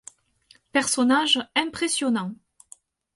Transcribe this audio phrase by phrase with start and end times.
[0.71, 2.33] Personnage impressionnant.